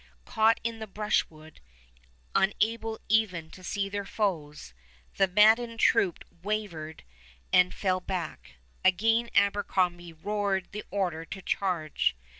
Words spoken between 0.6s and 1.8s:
in the brushwood,